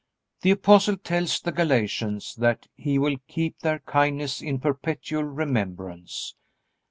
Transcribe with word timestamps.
The 0.41 0.49
Apostle 0.49 0.97
tells 0.97 1.39
the 1.39 1.51
Galatians 1.51 2.33
that 2.37 2.65
he 2.75 2.97
will 2.97 3.17
keep 3.27 3.59
their 3.59 3.77
kindness 3.77 4.41
in 4.41 4.57
perpetual 4.59 5.25
remembrance. 5.25 6.33